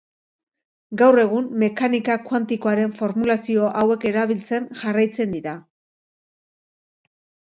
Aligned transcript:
Gaur 0.99 1.19
egun, 1.23 1.49
mekanika 1.63 2.15
kuantikoaren 2.29 2.95
formulazio 2.99 3.67
hauek 3.81 4.07
erabiltzen 4.13 4.65
jarraitzen 4.79 5.37
dira. 5.37 5.55